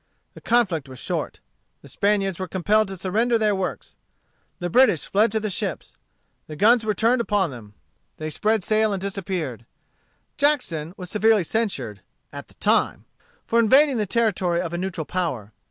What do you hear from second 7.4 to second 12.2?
them. They spread sail and disappeared. Jackson was severely censured,